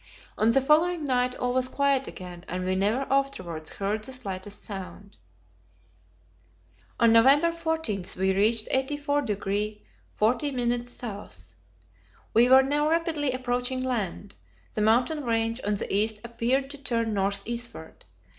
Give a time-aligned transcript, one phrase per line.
[0.35, 4.63] On the following night all was quiet again, and we never afterwards heard the slightest
[4.63, 5.15] sound.
[6.99, 9.79] On November 14 we reached 84°
[10.15, 11.55] 40' S.
[12.33, 14.33] We were now rapidly approaching land;
[14.73, 18.05] the mountain range on the east appeared to turn north eastward.